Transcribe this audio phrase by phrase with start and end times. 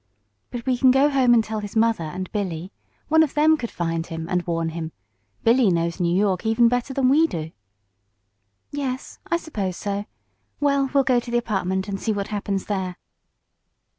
[0.49, 2.71] "But we can go home and tell his mother and Billy.
[3.07, 4.93] One of them could find him, and warn him.
[5.43, 7.51] Billy knows New York even better than we do."
[8.71, 10.05] "Yes, I suppose so.
[10.59, 12.97] Well, we'll go to the apartment and see what happens there."